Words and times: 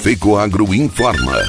FECOAGRO 0.00 0.74
informa. 0.74 1.42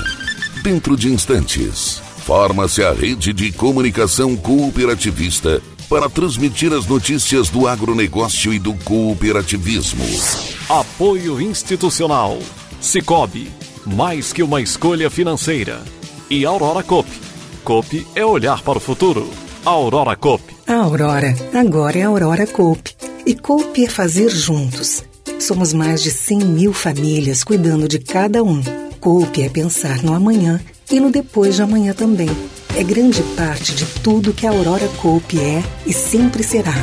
Dentro 0.61 0.97
de 0.97 1.07
instantes, 1.07 2.01
forma-se 2.25 2.83
a 2.83 2.91
rede 2.91 3.31
de 3.31 3.49
comunicação 3.49 4.35
cooperativista 4.35 5.61
para 5.87 6.09
transmitir 6.09 6.73
as 6.73 6.85
notícias 6.85 7.47
do 7.47 7.65
agronegócio 7.65 8.53
e 8.53 8.59
do 8.59 8.73
cooperativismo. 8.73 10.03
Apoio 10.67 11.39
institucional. 11.39 12.37
Cicobi, 12.81 13.49
mais 13.85 14.33
que 14.33 14.43
uma 14.43 14.61
escolha 14.61 15.09
financeira. 15.09 15.81
E 16.29 16.45
Aurora 16.45 16.83
Cop. 16.83 17.09
Cop 17.63 18.07
é 18.13 18.25
olhar 18.25 18.61
para 18.63 18.79
o 18.79 18.81
futuro. 18.81 19.29
Aurora 19.63 20.17
Cop. 20.17 20.43
A 20.67 20.75
Aurora 20.75 21.33
agora 21.53 21.97
é 21.97 22.03
Aurora 22.03 22.45
Cop. 22.45 22.81
E 23.25 23.33
Cop 23.33 23.81
é 23.81 23.87
fazer 23.87 24.29
juntos. 24.29 25.05
Somos 25.41 25.73
mais 25.73 26.03
de 26.03 26.11
100 26.11 26.37
mil 26.39 26.71
famílias 26.71 27.43
cuidando 27.43 27.87
de 27.87 27.97
cada 27.97 28.43
um. 28.43 28.61
Cop 28.99 29.41
é 29.41 29.49
pensar 29.49 30.03
no 30.03 30.13
amanhã 30.13 30.61
e 30.91 30.99
no 30.99 31.11
depois 31.11 31.55
de 31.55 31.63
amanhã 31.63 31.93
também 31.93 32.29
é 32.77 32.83
grande 32.83 33.23
parte 33.35 33.73
de 33.73 33.85
tudo 34.01 34.33
que 34.33 34.45
a 34.45 34.51
Aurora 34.51 34.87
Cope 35.01 35.39
é 35.39 35.63
e 35.85 35.91
sempre 35.91 36.43
será. 36.43 36.73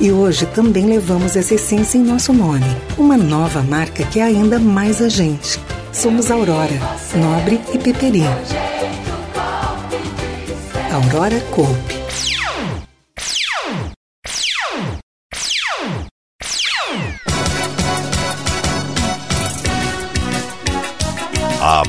E 0.00 0.10
hoje 0.10 0.46
também 0.46 0.86
levamos 0.86 1.36
essa 1.36 1.54
essência 1.54 1.96
em 1.96 2.02
nosso 2.02 2.32
nome, 2.32 2.66
uma 2.96 3.16
nova 3.16 3.62
marca 3.62 4.04
que 4.04 4.18
é 4.18 4.24
ainda 4.24 4.58
mais 4.58 5.00
a 5.00 5.08
gente. 5.08 5.58
Somos 5.92 6.30
Aurora, 6.30 6.74
Nobre 7.14 7.60
e 7.72 7.78
Peperi. 7.78 8.24
Aurora 10.92 11.40
Cope. 11.52 11.97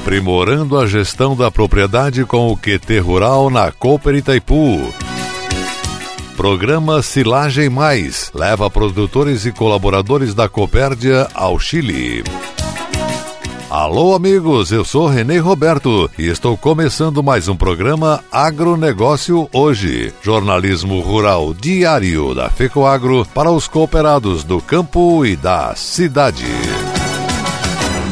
Aprimorando 0.10 0.76
a 0.76 0.88
gestão 0.88 1.36
da 1.36 1.52
propriedade 1.52 2.26
com 2.26 2.52
o 2.52 2.58
QT 2.58 2.98
Rural 2.98 3.48
na 3.52 3.72
Cooper 3.72 4.16
Itaipu. 4.16 4.92
Programa 6.36 7.04
Silagem 7.04 7.70
Mais 7.70 8.32
leva 8.34 8.72
produtores 8.72 9.46
e 9.46 9.52
colaboradores 9.52 10.34
da 10.34 10.50
Copérdia 10.50 11.28
ao 11.32 11.60
Chile. 11.60 12.24
Alô, 13.70 14.16
amigos, 14.16 14.72
eu 14.72 14.84
sou 14.84 15.06
Renê 15.06 15.38
Roberto 15.38 16.10
e 16.18 16.26
estou 16.26 16.58
começando 16.58 17.22
mais 17.22 17.48
um 17.48 17.56
programa 17.56 18.24
Agronegócio 18.32 19.48
Hoje, 19.54 20.12
jornalismo 20.24 21.02
rural 21.02 21.54
diário 21.54 22.34
da 22.34 22.50
FECOAGro 22.50 23.28
para 23.32 23.52
os 23.52 23.68
cooperados 23.68 24.44
do 24.44 24.60
campo 24.60 25.24
e 25.24 25.36
da 25.36 25.76
cidade. 25.76 26.48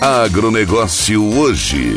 Agronegócio 0.00 1.36
hoje. 1.36 1.94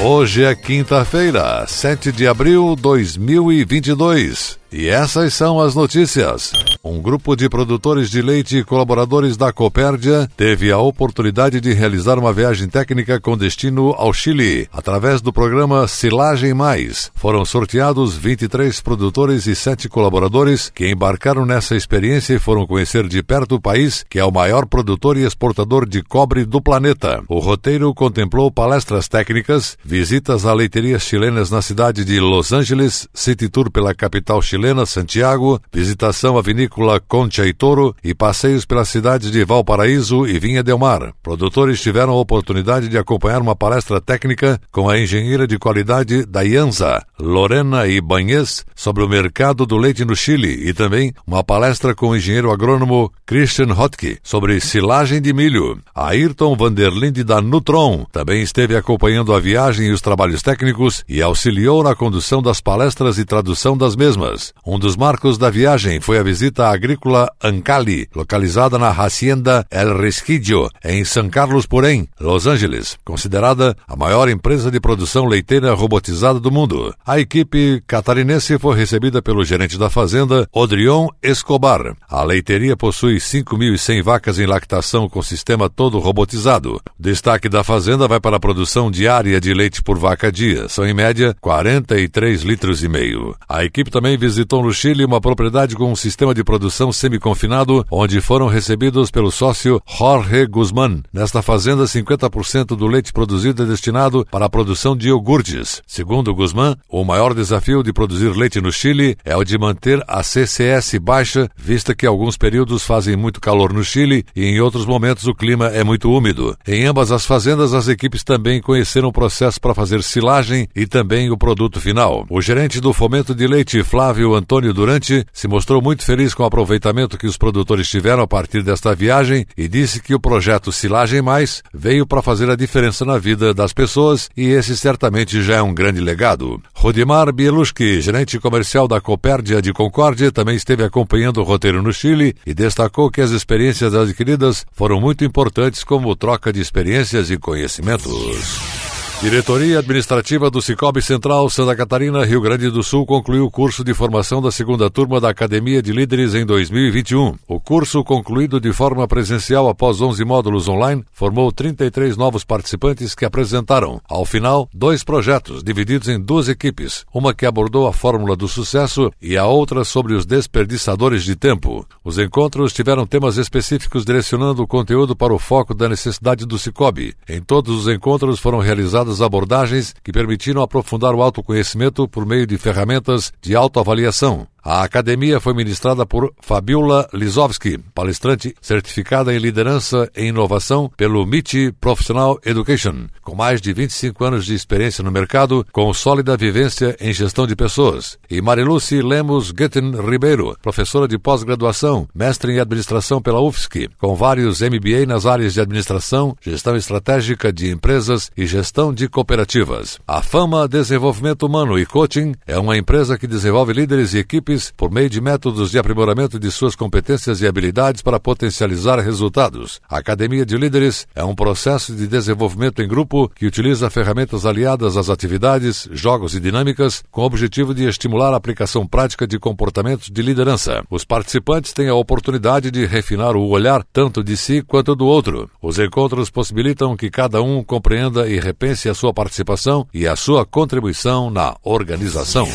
Hoje 0.00 0.44
é 0.44 0.54
quinta-feira, 0.54 1.66
7 1.66 2.12
de 2.12 2.26
abril 2.26 2.76
de 2.76 2.82
2022. 2.82 4.58
E 4.70 4.88
essas 4.88 5.34
são 5.34 5.60
as 5.60 5.74
notícias. 5.74 6.52
Um 6.82 6.98
grupo 7.02 7.36
de 7.36 7.46
produtores 7.46 8.08
de 8.08 8.22
leite 8.22 8.56
e 8.56 8.64
colaboradores 8.64 9.36
da 9.36 9.52
Copérdia 9.52 10.26
teve 10.34 10.72
a 10.72 10.78
oportunidade 10.78 11.60
de 11.60 11.74
realizar 11.74 12.18
uma 12.18 12.32
viagem 12.32 12.70
técnica 12.70 13.20
com 13.20 13.36
destino 13.36 13.94
ao 13.98 14.14
Chile, 14.14 14.66
através 14.72 15.20
do 15.20 15.30
programa 15.30 15.86
Silagem 15.86 16.54
Mais. 16.54 17.12
Foram 17.14 17.44
sorteados 17.44 18.16
23 18.16 18.80
produtores 18.80 19.46
e 19.46 19.54
7 19.54 19.90
colaboradores 19.90 20.72
que 20.74 20.90
embarcaram 20.90 21.44
nessa 21.44 21.76
experiência 21.76 22.32
e 22.32 22.38
foram 22.38 22.66
conhecer 22.66 23.06
de 23.06 23.22
perto 23.22 23.56
o 23.56 23.60
país, 23.60 24.02
que 24.08 24.18
é 24.18 24.24
o 24.24 24.32
maior 24.32 24.64
produtor 24.64 25.18
e 25.18 25.26
exportador 25.26 25.86
de 25.86 26.02
cobre 26.02 26.46
do 26.46 26.62
planeta. 26.62 27.22
O 27.28 27.40
roteiro 27.40 27.92
contemplou 27.92 28.50
palestras 28.50 29.06
técnicas, 29.06 29.76
visitas 29.84 30.46
a 30.46 30.54
leiterias 30.54 31.02
chilenas 31.02 31.50
na 31.50 31.60
cidade 31.60 32.06
de 32.06 32.18
Los 32.20 32.54
Angeles, 32.54 33.06
city 33.12 33.50
tour 33.50 33.70
pela 33.70 33.94
capital 33.94 34.40
chilena 34.40 34.86
Santiago, 34.86 35.60
visitação 35.70 36.38
à 36.38 36.42
vinícola 36.42 36.69
Concha 37.08 37.46
e 37.46 37.52
Toro 37.52 37.94
e 38.02 38.14
passeios 38.14 38.64
pelas 38.64 38.88
cidades 38.88 39.30
de 39.30 39.44
Valparaíso 39.44 40.26
e 40.26 40.38
Vinha 40.38 40.62
del 40.62 40.78
Mar. 40.78 41.12
Produtores 41.22 41.80
tiveram 41.80 42.12
a 42.12 42.20
oportunidade 42.20 42.88
de 42.88 42.96
acompanhar 42.96 43.42
uma 43.42 43.56
palestra 43.56 44.00
técnica 44.00 44.60
com 44.70 44.88
a 44.88 44.98
engenheira 44.98 45.46
de 45.46 45.58
qualidade 45.58 46.24
da 46.24 46.42
IANSA, 46.42 47.04
Lorena 47.18 47.86
Ibanez, 47.86 48.64
sobre 48.74 49.02
o 49.02 49.08
mercado 49.08 49.66
do 49.66 49.76
leite 49.76 50.04
no 50.04 50.16
Chile 50.16 50.68
e 50.68 50.72
também 50.72 51.12
uma 51.26 51.42
palestra 51.44 51.94
com 51.94 52.08
o 52.08 52.16
engenheiro 52.16 52.50
agrônomo 52.50 53.12
Christian 53.26 53.72
Hotke 53.72 54.18
sobre 54.22 54.60
silagem 54.60 55.20
de 55.20 55.32
milho. 55.32 55.78
Ayrton 55.94 56.56
Vanderlinde 56.56 57.24
da 57.24 57.40
Nutron 57.40 58.06
também 58.12 58.42
esteve 58.42 58.76
acompanhando 58.76 59.34
a 59.34 59.40
viagem 59.40 59.88
e 59.88 59.92
os 59.92 60.00
trabalhos 60.00 60.42
técnicos 60.42 61.04
e 61.08 61.20
auxiliou 61.20 61.82
na 61.82 61.94
condução 61.94 62.40
das 62.40 62.60
palestras 62.60 63.18
e 63.18 63.24
tradução 63.24 63.76
das 63.76 63.96
mesmas. 63.96 64.52
Um 64.66 64.78
dos 64.78 64.96
marcos 64.96 65.36
da 65.36 65.50
viagem 65.50 66.00
foi 66.00 66.18
a 66.18 66.22
visita 66.22 66.59
à 66.60 66.70
agrícola 66.70 67.30
Ancali, 67.42 68.08
localizada 68.14 68.78
na 68.78 68.90
Hacienda 68.90 69.66
El 69.70 69.96
Resquidio, 69.96 70.68
em 70.84 71.04
San 71.04 71.28
Carlos 71.28 71.66
Porém, 71.66 72.08
Los 72.20 72.46
Angeles, 72.46 72.98
considerada 73.04 73.76
a 73.86 73.96
maior 73.96 74.28
empresa 74.28 74.70
de 74.70 74.80
produção 74.80 75.24
leiteira 75.24 75.72
robotizada 75.74 76.38
do 76.38 76.50
mundo. 76.50 76.94
A 77.06 77.18
equipe 77.18 77.82
catarinense 77.86 78.58
foi 78.58 78.76
recebida 78.76 79.22
pelo 79.22 79.44
gerente 79.44 79.78
da 79.78 79.90
fazenda, 79.90 80.48
Odrion 80.52 81.08
Escobar. 81.22 81.96
A 82.08 82.22
leiteria 82.22 82.76
possui 82.76 83.16
5.100 83.16 84.02
vacas 84.02 84.38
em 84.38 84.46
lactação 84.46 85.08
com 85.08 85.22
sistema 85.22 85.68
todo 85.68 85.98
robotizado. 85.98 86.80
Destaque 86.98 87.48
da 87.48 87.64
fazenda 87.64 88.06
vai 88.06 88.20
para 88.20 88.36
a 88.36 88.40
produção 88.40 88.90
diária 88.90 89.40
de 89.40 89.54
leite 89.54 89.82
por 89.82 89.98
vaca 89.98 90.30
dia. 90.30 90.68
São, 90.68 90.86
em 90.86 90.94
média, 90.94 91.36
43 91.40 92.42
litros 92.42 92.82
e 92.82 92.88
meio. 92.88 93.34
A 93.48 93.64
equipe 93.64 93.90
também 93.90 94.16
visitou 94.18 94.62
no 94.62 94.72
Chile 94.72 95.04
uma 95.04 95.20
propriedade 95.20 95.74
com 95.74 95.90
um 95.90 95.96
sistema 95.96 96.34
de 96.34 96.44
produção 96.50 96.92
semi-confinado, 96.92 97.86
onde 97.88 98.20
foram 98.20 98.48
recebidos 98.48 99.08
pelo 99.08 99.30
sócio 99.30 99.80
Jorge 99.86 100.46
Guzmán. 100.46 101.00
Nesta 101.12 101.42
fazenda, 101.42 101.84
50% 101.84 102.74
do 102.74 102.88
leite 102.88 103.12
produzido 103.12 103.62
é 103.62 103.66
destinado 103.66 104.26
para 104.28 104.46
a 104.46 104.50
produção 104.50 104.96
de 104.96 105.10
iogurtes. 105.10 105.80
Segundo 105.86 106.34
Guzmán, 106.34 106.74
o 106.88 107.04
maior 107.04 107.34
desafio 107.34 107.84
de 107.84 107.92
produzir 107.92 108.36
leite 108.36 108.60
no 108.60 108.72
Chile 108.72 109.16
é 109.24 109.36
o 109.36 109.44
de 109.44 109.56
manter 109.56 110.02
a 110.08 110.24
CCS 110.24 110.98
baixa, 111.00 111.48
vista 111.56 111.94
que 111.94 112.04
alguns 112.04 112.36
períodos 112.36 112.82
fazem 112.82 113.14
muito 113.14 113.40
calor 113.40 113.72
no 113.72 113.84
Chile 113.84 114.24
e 114.34 114.46
em 114.46 114.60
outros 114.60 114.84
momentos 114.84 115.28
o 115.28 115.34
clima 115.34 115.68
é 115.68 115.84
muito 115.84 116.10
úmido. 116.10 116.56
Em 116.66 116.84
ambas 116.84 117.12
as 117.12 117.24
fazendas, 117.24 117.74
as 117.74 117.86
equipes 117.86 118.24
também 118.24 118.60
conheceram 118.60 119.06
o 119.06 119.12
processo 119.12 119.60
para 119.60 119.72
fazer 119.72 120.02
silagem 120.02 120.66
e 120.74 120.84
também 120.84 121.30
o 121.30 121.38
produto 121.38 121.80
final. 121.80 122.26
O 122.28 122.42
gerente 122.42 122.80
do 122.80 122.92
Fomento 122.92 123.36
de 123.36 123.46
Leite, 123.46 123.84
Flávio 123.84 124.34
Antônio 124.34 124.74
Durante 124.74 125.24
se 125.32 125.46
mostrou 125.46 125.80
muito 125.80 126.04
feliz 126.04 126.34
com 126.40 126.44
o 126.44 126.46
aproveitamento 126.46 127.18
que 127.18 127.26
os 127.26 127.36
produtores 127.36 127.86
tiveram 127.86 128.22
a 128.22 128.26
partir 128.26 128.62
desta 128.62 128.94
viagem 128.94 129.44
e 129.58 129.68
disse 129.68 130.00
que 130.00 130.14
o 130.14 130.20
projeto 130.20 130.72
Silagem 130.72 131.20
Mais 131.20 131.62
veio 131.70 132.06
para 132.06 132.22
fazer 132.22 132.48
a 132.48 132.56
diferença 132.56 133.04
na 133.04 133.18
vida 133.18 133.52
das 133.52 133.74
pessoas 133.74 134.30
e 134.34 134.48
esse 134.48 134.74
certamente 134.74 135.42
já 135.42 135.56
é 135.56 135.62
um 135.62 135.74
grande 135.74 136.00
legado. 136.00 136.58
Rodimar 136.72 137.30
Bieluski, 137.30 138.00
gerente 138.00 138.38
comercial 138.38 138.88
da 138.88 139.02
Copérdia 139.02 139.60
de 139.60 139.70
Concórdia, 139.70 140.32
também 140.32 140.56
esteve 140.56 140.82
acompanhando 140.82 141.42
o 141.42 141.44
roteiro 141.44 141.82
no 141.82 141.92
Chile 141.92 142.34
e 142.46 142.54
destacou 142.54 143.10
que 143.10 143.20
as 143.20 143.32
experiências 143.32 143.94
adquiridas 143.94 144.64
foram 144.72 144.98
muito 144.98 145.22
importantes 145.22 145.84
como 145.84 146.16
troca 146.16 146.50
de 146.50 146.60
experiências 146.62 147.30
e 147.30 147.36
conhecimentos. 147.36 148.89
Diretoria 149.20 149.80
Administrativa 149.80 150.50
do 150.50 150.62
Cicobi 150.62 151.02
Central 151.02 151.50
Santa 151.50 151.76
Catarina, 151.76 152.24
Rio 152.24 152.40
Grande 152.40 152.70
do 152.70 152.82
Sul, 152.82 153.04
concluiu 153.04 153.44
o 153.44 153.50
curso 153.50 153.84
de 153.84 153.92
formação 153.92 154.40
da 154.40 154.50
segunda 154.50 154.88
turma 154.88 155.20
da 155.20 155.28
Academia 155.28 155.82
de 155.82 155.92
Líderes 155.92 156.34
em 156.34 156.46
2021. 156.46 157.34
O 157.46 157.60
curso, 157.60 158.02
concluído 158.02 158.58
de 158.58 158.72
forma 158.72 159.06
presencial 159.06 159.68
após 159.68 160.00
11 160.00 160.24
módulos 160.24 160.68
online, 160.68 161.04
formou 161.12 161.52
33 161.52 162.16
novos 162.16 162.44
participantes 162.44 163.14
que 163.14 163.26
apresentaram, 163.26 164.00
ao 164.08 164.24
final, 164.24 164.66
dois 164.72 165.04
projetos 165.04 165.62
divididos 165.62 166.08
em 166.08 166.18
duas 166.18 166.48
equipes, 166.48 167.04
uma 167.12 167.34
que 167.34 167.44
abordou 167.44 167.86
a 167.86 167.92
fórmula 167.92 168.34
do 168.34 168.48
sucesso 168.48 169.12
e 169.20 169.36
a 169.36 169.44
outra 169.44 169.84
sobre 169.84 170.14
os 170.14 170.24
desperdiçadores 170.24 171.24
de 171.24 171.36
tempo. 171.36 171.86
Os 172.02 172.18
encontros 172.18 172.72
tiveram 172.72 173.06
temas 173.06 173.36
específicos 173.36 174.02
direcionando 174.02 174.62
o 174.62 174.66
conteúdo 174.66 175.14
para 175.14 175.34
o 175.34 175.38
foco 175.38 175.74
da 175.74 175.90
necessidade 175.90 176.46
do 176.46 176.58
Cicobi. 176.58 177.14
Em 177.28 177.42
todos 177.42 177.76
os 177.76 177.86
encontros 177.86 178.40
foram 178.40 178.60
realizados 178.60 179.09
variadas 179.10 179.20
abordagens 179.20 179.94
que 180.02 180.12
permitiram 180.12 180.62
aprofundar 180.62 181.14
o 181.14 181.22
autoconhecimento 181.22 182.08
por 182.08 182.24
meio 182.24 182.46
de 182.46 182.56
ferramentas 182.56 183.32
de 183.42 183.56
autoavaliação, 183.56 184.46
a 184.62 184.82
academia 184.82 185.40
foi 185.40 185.54
ministrada 185.54 186.04
por 186.04 186.32
Fabiola 186.40 187.08
Lisowski, 187.12 187.78
palestrante 187.94 188.54
certificada 188.60 189.34
em 189.34 189.38
liderança 189.38 190.10
e 190.14 190.26
inovação 190.26 190.90
pelo 190.96 191.22
MIT 191.22 191.72
Professional 191.80 192.38
Education, 192.44 193.06
com 193.22 193.34
mais 193.34 193.60
de 193.60 193.72
25 193.72 194.24
anos 194.24 194.44
de 194.44 194.54
experiência 194.54 195.02
no 195.02 195.10
mercado, 195.10 195.66
com 195.72 195.92
sólida 195.94 196.36
vivência 196.36 196.96
em 197.00 197.12
gestão 197.12 197.46
de 197.46 197.56
pessoas. 197.56 198.18
E 198.30 198.42
Mariluce 198.42 199.00
Lemos 199.00 199.50
Guetten 199.50 199.92
Ribeiro, 199.92 200.56
professora 200.60 201.08
de 201.08 201.18
pós-graduação, 201.18 202.06
mestre 202.14 202.52
em 202.52 202.60
administração 202.60 203.20
pela 203.22 203.40
UFSC, 203.40 203.88
com 203.98 204.14
vários 204.14 204.60
MBA 204.60 205.06
nas 205.06 205.24
áreas 205.24 205.54
de 205.54 205.60
administração, 205.60 206.36
gestão 206.40 206.76
estratégica 206.76 207.52
de 207.52 207.70
empresas 207.70 208.30
e 208.36 208.46
gestão 208.46 208.92
de 208.92 209.08
cooperativas. 209.08 209.98
A 210.06 210.22
Fama 210.22 210.68
Desenvolvimento 210.68 211.46
Humano 211.46 211.78
e 211.78 211.86
Coaching 211.86 212.34
é 212.46 212.58
uma 212.58 212.76
empresa 212.76 213.16
que 213.18 213.26
desenvolve 213.26 213.72
líderes 213.72 214.12
e 214.12 214.18
equipes 214.18 214.49
equipes 214.50 214.72
por 214.76 214.90
meio 214.90 215.08
de 215.08 215.20
métodos 215.20 215.70
de 215.70 215.78
aprimoramento 215.78 216.38
de 216.38 216.50
suas 216.50 216.74
competências 216.74 217.40
e 217.40 217.46
habilidades 217.46 218.02
para 218.02 218.18
potencializar 218.18 218.98
resultados. 218.98 219.80
A 219.88 219.98
Academia 219.98 220.44
de 220.44 220.56
Líderes 220.56 221.06
é 221.14 221.24
um 221.24 221.34
processo 221.34 221.94
de 221.94 222.06
desenvolvimento 222.06 222.82
em 222.82 222.88
grupo 222.88 223.30
que 223.34 223.46
utiliza 223.46 223.90
ferramentas 223.90 224.44
aliadas 224.44 224.96
às 224.96 225.08
atividades, 225.08 225.88
jogos 225.92 226.34
e 226.34 226.40
dinâmicas 226.40 227.02
com 227.10 227.22
o 227.22 227.24
objetivo 227.24 227.74
de 227.74 227.84
estimular 227.84 228.32
a 228.32 228.36
aplicação 228.36 228.86
prática 228.86 229.26
de 229.26 229.38
comportamentos 229.38 230.10
de 230.10 230.22
liderança. 230.22 230.82
Os 230.90 231.04
participantes 231.04 231.72
têm 231.72 231.88
a 231.88 231.94
oportunidade 231.94 232.70
de 232.70 232.84
refinar 232.86 233.36
o 233.36 233.48
olhar 233.48 233.84
tanto 233.92 234.24
de 234.24 234.36
si 234.36 234.62
quanto 234.62 234.94
do 234.96 235.06
outro. 235.06 235.48
Os 235.62 235.78
encontros 235.78 236.30
possibilitam 236.30 236.96
que 236.96 237.10
cada 237.10 237.42
um 237.42 237.62
compreenda 237.62 238.28
e 238.28 238.40
repense 238.40 238.88
a 238.88 238.94
sua 238.94 239.12
participação 239.12 239.86
e 239.94 240.06
a 240.06 240.16
sua 240.16 240.44
contribuição 240.44 241.30
na 241.30 241.56
organização. 241.62 242.48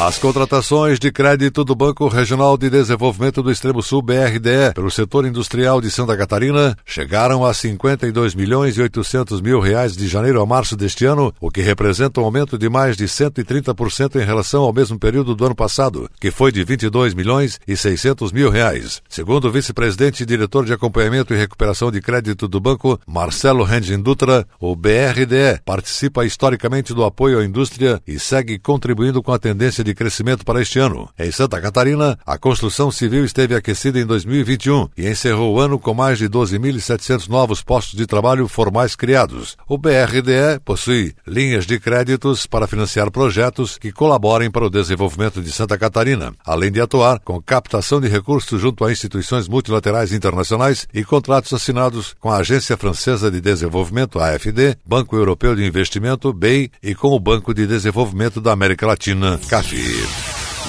As 0.00 0.16
contratações 0.16 0.96
de 1.00 1.10
crédito 1.10 1.64
do 1.64 1.74
Banco 1.74 2.06
Regional 2.06 2.56
de 2.56 2.70
Desenvolvimento 2.70 3.42
do 3.42 3.50
Extremo 3.50 3.82
Sul, 3.82 4.00
BRDE, 4.00 4.72
pelo 4.72 4.92
setor 4.92 5.26
industrial 5.26 5.80
de 5.80 5.90
Santa 5.90 6.16
Catarina, 6.16 6.76
chegaram 6.86 7.44
a 7.44 7.52
52 7.52 8.32
milhões 8.36 8.76
e 8.76 8.80
800 8.80 9.40
mil 9.40 9.58
reais 9.58 9.96
de 9.96 10.06
janeiro 10.06 10.40
a 10.40 10.46
março 10.46 10.76
deste 10.76 11.04
ano, 11.04 11.34
o 11.40 11.50
que 11.50 11.62
representa 11.62 12.20
um 12.20 12.24
aumento 12.24 12.56
de 12.56 12.68
mais 12.68 12.96
de 12.96 13.06
130% 13.06 14.22
em 14.22 14.24
relação 14.24 14.62
ao 14.62 14.72
mesmo 14.72 14.96
período 14.96 15.34
do 15.34 15.44
ano 15.44 15.54
passado, 15.56 16.08
que 16.20 16.30
foi 16.30 16.52
de 16.52 16.62
22 16.62 17.12
milhões 17.12 17.58
e 17.66 17.76
600 17.76 18.30
mil 18.30 18.50
reais. 18.50 19.02
Segundo 19.08 19.48
o 19.48 19.50
vice-presidente 19.50 20.22
e 20.22 20.26
diretor 20.26 20.64
de 20.64 20.72
acompanhamento 20.72 21.34
e 21.34 21.36
recuperação 21.36 21.90
de 21.90 22.00
crédito 22.00 22.46
do 22.46 22.60
banco, 22.60 23.00
Marcelo 23.04 23.64
Rendin 23.64 24.00
Dutra, 24.00 24.46
o 24.60 24.76
BRDE 24.76 25.60
participa 25.64 26.24
historicamente 26.24 26.94
do 26.94 27.02
apoio 27.02 27.40
à 27.40 27.44
indústria 27.44 28.00
e 28.06 28.16
segue 28.20 28.60
contribuindo 28.60 29.20
com 29.20 29.32
a 29.32 29.40
tendência 29.40 29.82
de 29.87 29.87
de 29.88 29.94
crescimento 29.94 30.44
para 30.44 30.60
este 30.60 30.78
ano. 30.78 31.08
Em 31.18 31.30
Santa 31.30 31.60
Catarina, 31.60 32.18
a 32.26 32.36
construção 32.36 32.90
civil 32.90 33.24
esteve 33.24 33.54
aquecida 33.54 33.98
em 33.98 34.04
2021 34.04 34.88
e 34.96 35.08
encerrou 35.08 35.54
o 35.54 35.60
ano 35.60 35.78
com 35.78 35.94
mais 35.94 36.18
de 36.18 36.28
12.700 36.28 37.28
novos 37.28 37.62
postos 37.62 37.98
de 37.98 38.06
trabalho 38.06 38.46
formais 38.46 38.94
criados. 38.94 39.56
O 39.66 39.78
BRDE 39.78 40.60
possui 40.64 41.14
linhas 41.26 41.64
de 41.64 41.80
créditos 41.80 42.46
para 42.46 42.66
financiar 42.66 43.10
projetos 43.10 43.78
que 43.78 43.90
colaborem 43.90 44.50
para 44.50 44.66
o 44.66 44.70
desenvolvimento 44.70 45.40
de 45.40 45.50
Santa 45.50 45.78
Catarina, 45.78 46.34
além 46.44 46.70
de 46.70 46.80
atuar 46.80 47.18
com 47.20 47.40
captação 47.40 48.00
de 48.00 48.08
recursos 48.08 48.60
junto 48.60 48.84
a 48.84 48.92
instituições 48.92 49.48
multilaterais 49.48 50.12
internacionais 50.12 50.86
e 50.92 51.02
contratos 51.02 51.52
assinados 51.52 52.14
com 52.20 52.30
a 52.30 52.36
Agência 52.36 52.76
Francesa 52.76 53.30
de 53.30 53.40
Desenvolvimento, 53.40 54.20
AFD, 54.20 54.76
Banco 54.84 55.16
Europeu 55.16 55.56
de 55.56 55.64
Investimento, 55.64 56.32
BEI, 56.32 56.70
e 56.82 56.94
com 56.94 57.08
o 57.08 57.20
Banco 57.20 57.54
de 57.54 57.66
Desenvolvimento 57.66 58.40
da 58.40 58.52
América 58.52 58.86
Latina, 58.86 59.40
CAF. 59.48 59.77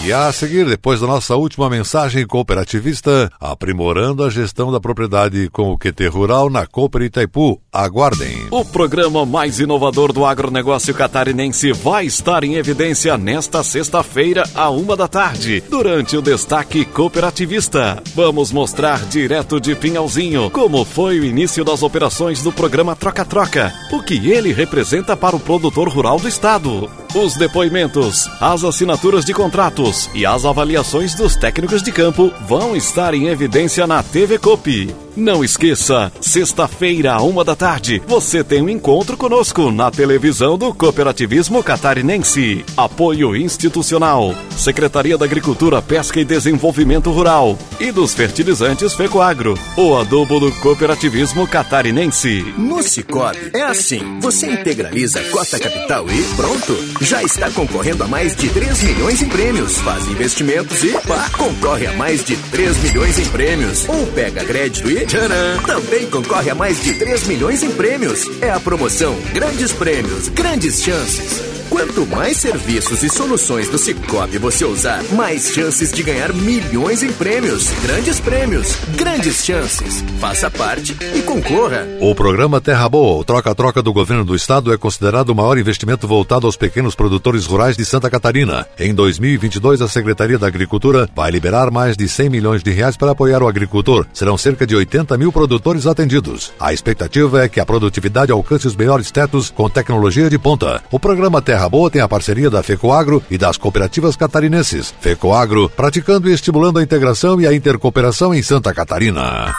E 0.01 0.13
a 0.13 0.31
seguir, 0.31 0.65
depois 0.65 1.01
da 1.01 1.07
nossa 1.07 1.35
última 1.35 1.69
mensagem 1.69 2.25
cooperativista, 2.25 3.29
aprimorando 3.37 4.23
a 4.23 4.29
gestão 4.29 4.71
da 4.71 4.79
propriedade 4.79 5.49
com 5.49 5.71
o 5.71 5.77
QT 5.77 6.07
Rural 6.07 6.49
na 6.49 6.65
Cooper 6.65 7.01
Itaipu. 7.01 7.61
Aguardem. 7.71 8.47
O 8.49 8.63
programa 8.63 9.25
mais 9.25 9.59
inovador 9.59 10.13
do 10.13 10.25
agronegócio 10.25 10.93
catarinense 10.93 11.73
vai 11.73 12.05
estar 12.05 12.45
em 12.45 12.55
evidência 12.55 13.17
nesta 13.17 13.61
sexta-feira, 13.61 14.43
à 14.55 14.69
uma 14.69 14.95
da 14.95 15.07
tarde, 15.07 15.61
durante 15.69 16.15
o 16.15 16.21
Destaque 16.21 16.85
Cooperativista. 16.85 18.01
Vamos 18.15 18.53
mostrar 18.53 19.05
direto 19.05 19.59
de 19.59 19.75
Pinhalzinho 19.75 20.49
como 20.49 20.85
foi 20.85 21.19
o 21.19 21.25
início 21.25 21.63
das 21.65 21.83
operações 21.83 22.41
do 22.41 22.53
programa 22.53 22.95
Troca-Troca, 22.95 23.73
o 23.91 24.01
que 24.01 24.31
ele 24.31 24.53
representa 24.53 25.15
para 25.17 25.35
o 25.35 25.39
produtor 25.39 25.89
rural 25.89 26.17
do 26.19 26.27
estado. 26.27 26.89
Os 27.15 27.33
depoimentos, 27.33 28.27
as 28.39 28.63
assinaturas 28.63 29.25
de 29.25 29.33
contratos 29.33 30.07
e 30.13 30.27
as 30.27 30.45
avaliações 30.45 31.15
dos 31.15 31.35
técnicos 31.35 31.81
de 31.81 31.91
campo 31.91 32.31
vão 32.47 32.75
estar 32.75 33.15
em 33.15 33.29
evidência 33.29 33.87
na 33.87 34.03
TV 34.03 34.37
Copi. 34.37 35.08
Não 35.19 35.43
esqueça, 35.43 36.09
sexta-feira, 36.21 37.21
uma 37.21 37.43
da 37.43 37.53
tarde, 37.53 38.01
você 38.07 38.41
tem 38.41 38.61
um 38.61 38.69
encontro 38.69 39.17
conosco 39.17 39.69
na 39.69 39.91
televisão 39.91 40.57
do 40.57 40.73
Cooperativismo 40.73 41.61
Catarinense. 41.61 42.63
Apoio 42.77 43.35
institucional, 43.35 44.33
Secretaria 44.55 45.17
da 45.17 45.25
Agricultura, 45.25 45.81
Pesca 45.81 46.21
e 46.21 46.23
Desenvolvimento 46.23 47.11
Rural 47.11 47.59
e 47.81 47.91
dos 47.91 48.13
Fertilizantes 48.13 48.93
Fecoagro, 48.93 49.59
o 49.75 49.97
adubo 49.97 50.39
do 50.39 50.53
Cooperativismo 50.53 51.45
Catarinense. 51.45 52.53
No 52.57 52.81
Cicobi, 52.81 53.51
é 53.53 53.63
assim, 53.63 54.21
você 54.21 54.49
integraliza 54.49 55.19
a 55.19 55.29
cota 55.31 55.59
capital 55.59 56.05
e 56.09 56.23
pronto, 56.37 56.77
já 57.01 57.21
está 57.21 57.51
concorrendo 57.51 58.05
a 58.05 58.07
mais 58.07 58.37
de 58.37 58.47
3 58.47 58.83
milhões 58.83 59.21
em 59.21 59.27
prêmios. 59.27 59.79
Faz 59.79 60.07
investimentos 60.07 60.81
e 60.81 60.93
pá, 61.05 61.29
concorre 61.37 61.87
a 61.87 61.93
mais 61.97 62.23
de 62.23 62.37
3 62.37 62.77
milhões 62.83 63.19
em 63.19 63.25
prêmios. 63.25 63.85
Ou 63.89 64.07
pega 64.07 64.45
crédito 64.45 64.89
e 64.89 65.08
Tcharam! 65.09 65.63
Também 65.65 66.07
concorre 66.07 66.51
a 66.51 66.55
mais 66.55 66.83
de 66.83 66.93
3 66.93 67.25
milhões 67.25 67.63
em 67.63 67.71
prêmios. 67.71 68.27
É 68.41 68.51
a 68.51 68.59
promoção 68.59 69.19
Grandes 69.33 69.71
Prêmios, 69.71 70.29
Grandes 70.29 70.83
Chances. 70.83 71.48
Quanto 71.69 72.05
mais 72.07 72.37
serviços 72.37 73.03
e 73.03 73.09
soluções 73.09 73.69
do 73.69 73.77
Cicobi 73.77 74.39
você 74.39 74.65
usar, 74.65 75.03
mais 75.13 75.51
chances 75.51 75.91
de 75.91 76.01
ganhar 76.01 76.33
milhões 76.33 77.03
em 77.03 77.11
prêmios. 77.13 77.69
Grandes 77.83 78.19
prêmios, 78.19 78.75
grandes 78.95 79.45
chances. 79.45 80.03
Faça 80.19 80.49
parte 80.49 80.97
e 81.15 81.21
concorra. 81.21 81.87
O 82.01 82.15
programa 82.15 82.59
Terra 82.59 82.89
Boa, 82.89 83.19
o 83.19 83.23
troca-troca 83.23 83.83
do 83.83 83.93
governo 83.93 84.25
do 84.25 84.35
estado, 84.35 84.73
é 84.73 84.77
considerado 84.77 85.29
o 85.29 85.35
maior 85.35 85.59
investimento 85.59 86.07
voltado 86.07 86.47
aos 86.47 86.57
pequenos 86.57 86.95
produtores 86.95 87.45
rurais 87.45 87.77
de 87.77 87.85
Santa 87.85 88.09
Catarina. 88.09 88.65
Em 88.77 88.93
2022, 88.93 89.81
a 89.81 89.87
Secretaria 89.87 90.39
da 90.39 90.47
Agricultura 90.47 91.07
vai 91.15 91.29
liberar 91.29 91.69
mais 91.69 91.95
de 91.95 92.07
100 92.07 92.29
milhões 92.29 92.63
de 92.63 92.71
reais 92.71 92.97
para 92.97 93.11
apoiar 93.11 93.43
o 93.43 93.47
agricultor. 93.47 94.07
Serão 94.11 94.37
cerca 94.37 94.65
de 94.65 94.75
80 94.75 95.15
mil 95.17 95.31
produtores 95.31 95.85
atendidos. 95.85 96.51
A 96.59 96.73
expectativa 96.73 97.43
é 97.43 97.47
que 97.47 97.59
a 97.59 97.65
produtividade 97.65 98.31
alcance 98.31 98.65
os 98.65 98.75
melhores 98.75 99.11
tetos 99.11 99.51
com 99.51 99.69
tecnologia 99.69 100.29
de 100.29 100.39
ponta. 100.39 100.81
O 100.91 100.99
programa 100.99 101.41
Terra 101.41 101.58
Terra 101.59 101.67
Boa 101.67 101.91
tem 101.91 102.01
a 102.01 102.07
parceria 102.07 102.49
da 102.49 102.63
FECOAGRO 102.63 103.21
e 103.29 103.37
das 103.37 103.57
cooperativas 103.57 104.15
catarinenses. 104.15 104.93
FECOAGRO, 105.01 105.67
praticando 105.67 106.29
e 106.29 106.33
estimulando 106.33 106.79
a 106.79 106.81
integração 106.81 107.41
e 107.41 107.45
a 107.45 107.53
intercooperação 107.53 108.33
em 108.33 108.41
Santa 108.41 108.73
Catarina. 108.73 109.53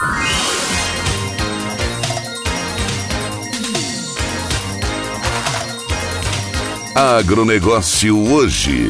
Agronegócio 6.95 8.17
hoje. 8.33 8.89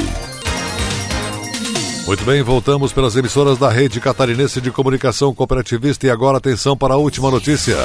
Muito 2.08 2.24
bem, 2.24 2.42
voltamos 2.42 2.94
pelas 2.94 3.18
emissoras 3.18 3.58
da 3.58 3.70
Rede 3.70 4.00
Catarinense 4.00 4.62
de 4.62 4.72
Comunicação 4.72 5.36
Cooperativista 5.36 6.08
e 6.08 6.10
agora 6.10 6.38
atenção 6.38 6.78
para 6.78 6.94
a 6.94 6.98
última 6.98 7.30
notícia. 7.30 7.76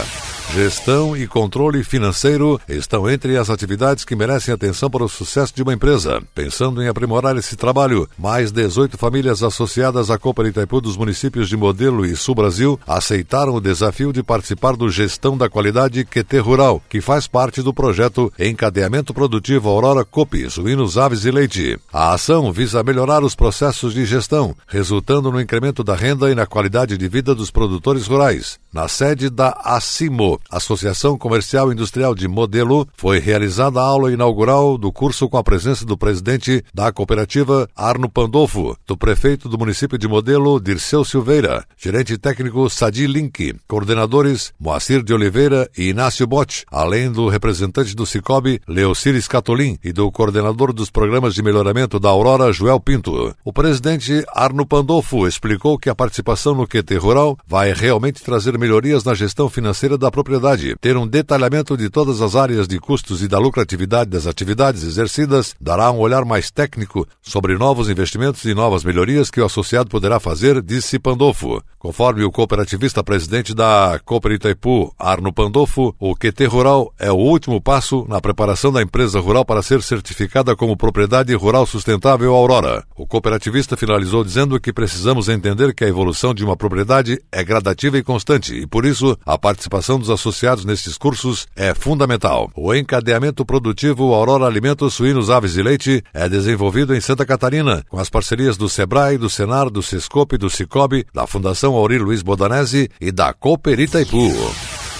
Gestão 0.54 1.14
e 1.14 1.26
controle 1.26 1.84
financeiro 1.84 2.58
estão 2.66 3.10
entre 3.10 3.36
as 3.36 3.50
atividades 3.50 4.04
que 4.04 4.16
merecem 4.16 4.54
atenção 4.54 4.88
para 4.88 5.04
o 5.04 5.08
sucesso 5.08 5.54
de 5.54 5.62
uma 5.62 5.74
empresa. 5.74 6.22
Pensando 6.34 6.82
em 6.82 6.88
aprimorar 6.88 7.36
esse 7.36 7.56
trabalho, 7.56 8.08
mais 8.18 8.50
18 8.52 8.96
famílias 8.96 9.42
associadas 9.42 10.10
à 10.10 10.18
Copa 10.18 10.46
Itaipu 10.48 10.80
dos 10.80 10.96
municípios 10.96 11.50
de 11.50 11.56
Modelo 11.58 12.06
e 12.06 12.16
Sul 12.16 12.34
Brasil 12.34 12.80
aceitaram 12.86 13.54
o 13.54 13.60
desafio 13.60 14.14
de 14.14 14.22
participar 14.22 14.76
do 14.76 14.88
Gestão 14.88 15.36
da 15.36 15.50
Qualidade 15.50 16.04
QT 16.06 16.38
Rural, 16.38 16.82
que 16.88 17.02
faz 17.02 17.26
parte 17.26 17.60
do 17.60 17.74
projeto 17.74 18.32
Encadeamento 18.38 19.12
Produtivo 19.12 19.68
Aurora 19.68 20.06
Copi, 20.06 20.48
Suínos, 20.48 20.96
Aves 20.96 21.26
e 21.26 21.30
Leite. 21.30 21.78
A 21.92 22.14
ação 22.14 22.50
visa 22.50 22.82
melhorar 22.82 23.22
os 23.22 23.34
processos 23.34 23.92
de 23.92 24.06
gestão, 24.06 24.56
resultando 24.66 25.30
no 25.30 25.40
incremento 25.40 25.84
da 25.84 25.94
renda 25.94 26.30
e 26.30 26.34
na 26.34 26.46
qualidade 26.46 26.96
de 26.96 27.08
vida 27.08 27.34
dos 27.34 27.50
produtores 27.50 28.06
rurais. 28.06 28.58
Na 28.76 28.88
sede 28.88 29.30
da 29.30 29.58
ACIMO, 29.64 30.38
Associação 30.50 31.16
Comercial 31.16 31.72
Industrial 31.72 32.14
de 32.14 32.28
Modelo, 32.28 32.86
foi 32.94 33.18
realizada 33.18 33.80
a 33.80 33.82
aula 33.82 34.12
inaugural 34.12 34.76
do 34.76 34.92
curso 34.92 35.30
com 35.30 35.38
a 35.38 35.42
presença 35.42 35.86
do 35.86 35.96
presidente 35.96 36.62
da 36.74 36.92
cooperativa 36.92 37.66
Arno 37.74 38.06
Pandolfo, 38.06 38.76
do 38.86 38.94
prefeito 38.94 39.48
do 39.48 39.56
município 39.56 39.96
de 39.96 40.06
Modelo, 40.06 40.60
Dirceu 40.60 41.06
Silveira, 41.06 41.64
gerente 41.74 42.18
técnico 42.18 42.68
Sadi 42.68 43.06
Link, 43.06 43.54
coordenadores 43.66 44.52
Moacir 44.60 45.02
de 45.02 45.14
Oliveira 45.14 45.70
e 45.74 45.88
Inácio 45.88 46.26
Botti, 46.26 46.66
além 46.70 47.10
do 47.10 47.30
representante 47.30 47.96
do 47.96 48.04
Cicobi, 48.04 48.60
Leocires 48.68 49.26
Catolin, 49.26 49.78
e 49.82 49.90
do 49.90 50.12
coordenador 50.12 50.74
dos 50.74 50.90
programas 50.90 51.34
de 51.34 51.42
melhoramento 51.42 51.98
da 51.98 52.10
Aurora, 52.10 52.52
Joel 52.52 52.78
Pinto. 52.78 53.34
O 53.42 53.54
presidente 53.54 54.22
Arno 54.34 54.66
Pandolfo 54.66 55.26
explicou 55.26 55.78
que 55.78 55.88
a 55.88 55.94
participação 55.94 56.54
no 56.54 56.68
QT 56.68 56.98
Rural 56.98 57.38
vai 57.48 57.72
realmente 57.72 58.22
trazer 58.22 58.52
melhorias 58.52 58.65
na 59.04 59.14
gestão 59.14 59.48
financeira 59.48 59.96
da 59.96 60.10
propriedade, 60.10 60.74
ter 60.80 60.96
um 60.96 61.06
detalhamento 61.06 61.76
de 61.76 61.88
todas 61.88 62.20
as 62.20 62.34
áreas 62.34 62.66
de 62.66 62.78
custos 62.80 63.22
e 63.22 63.28
da 63.28 63.38
lucratividade 63.38 64.10
das 64.10 64.26
atividades 64.26 64.82
exercidas, 64.82 65.54
dará 65.60 65.90
um 65.92 65.98
olhar 65.98 66.24
mais 66.24 66.50
técnico 66.50 67.06
sobre 67.22 67.56
novos 67.56 67.88
investimentos 67.88 68.44
e 68.44 68.54
novas 68.54 68.82
melhorias 68.82 69.30
que 69.30 69.40
o 69.40 69.44
associado 69.44 69.88
poderá 69.88 70.18
fazer, 70.18 70.60
disse 70.60 70.98
Pandolfo. 70.98 71.62
Conforme 71.78 72.24
o 72.24 72.32
cooperativista 72.32 73.04
presidente 73.04 73.54
da 73.54 74.00
Cooper 74.04 74.32
Itaipu, 74.32 74.92
Arno 74.98 75.32
Pandolfo, 75.32 75.94
o 76.00 76.16
QT 76.16 76.46
Rural 76.46 76.92
é 76.98 77.12
o 77.12 77.16
último 77.16 77.60
passo 77.60 78.04
na 78.08 78.20
preparação 78.20 78.72
da 78.72 78.82
empresa 78.82 79.20
rural 79.20 79.44
para 79.44 79.62
ser 79.62 79.80
certificada 79.82 80.56
como 80.56 80.76
propriedade 80.76 81.32
rural 81.34 81.66
sustentável 81.66 82.34
Aurora. 82.34 82.84
O 82.96 83.06
cooperativista 83.06 83.76
finalizou 83.76 84.24
dizendo 84.24 84.58
que 84.58 84.72
precisamos 84.72 85.28
entender 85.28 85.72
que 85.72 85.84
a 85.84 85.88
evolução 85.88 86.34
de 86.34 86.44
uma 86.44 86.56
propriedade 86.56 87.22
é 87.30 87.44
gradativa 87.44 87.96
e 87.96 88.02
constante 88.02 88.55
e, 88.62 88.66
por 88.66 88.84
isso, 88.84 89.16
a 89.24 89.38
participação 89.38 89.98
dos 89.98 90.10
associados 90.10 90.64
nesses 90.64 90.96
cursos 90.96 91.46
é 91.54 91.74
fundamental. 91.74 92.50
O 92.54 92.74
encadeamento 92.74 93.44
produtivo 93.44 94.14
Aurora 94.14 94.46
Alimentos 94.46 94.94
Suínos 94.94 95.30
Aves 95.30 95.56
e 95.56 95.62
Leite 95.62 96.02
é 96.12 96.28
desenvolvido 96.28 96.94
em 96.94 97.00
Santa 97.00 97.26
Catarina, 97.26 97.84
com 97.88 97.98
as 97.98 98.10
parcerias 98.10 98.56
do 98.56 98.68
SEBRAE, 98.68 99.18
do 99.18 99.30
Senar, 99.30 99.70
do 99.70 99.82
Sescope, 99.82 100.38
do 100.38 100.50
Cicobi, 100.50 101.06
da 101.12 101.26
Fundação 101.26 101.74
Auri 101.74 101.98
Luiz 101.98 102.22
Bodanese 102.22 102.90
e 103.00 103.12
da 103.12 103.32
Cooper 103.32 103.78
Itaipu. 103.80 104.32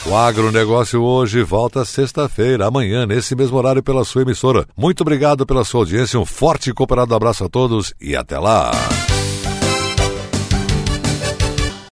O 0.07 0.15
agronegócio 0.15 1.03
hoje 1.03 1.43
volta 1.43 1.85
sexta-feira, 1.85 2.67
amanhã, 2.67 3.05
nesse 3.07 3.35
mesmo 3.35 3.57
horário, 3.57 3.83
pela 3.83 4.05
sua 4.05 4.23
emissora. 4.23 4.65
Muito 4.77 5.01
obrigado 5.01 5.45
pela 5.45 5.65
sua 5.65 5.81
audiência, 5.81 6.21
um 6.21 6.25
forte 6.25 6.71
e 6.71 6.73
cooperado 6.73 7.13
abraço 7.13 7.45
a 7.45 7.49
todos 7.49 7.93
e 8.01 8.15
até 8.15 8.39
lá. 8.39 8.71